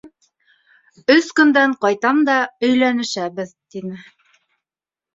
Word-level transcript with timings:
Өс 1.17 1.29
көндән 1.41 1.77
ҡайтам 1.87 2.23
да, 2.31 2.39
өйләнешәбеҙ, 2.71 3.57
тине. 3.77 4.05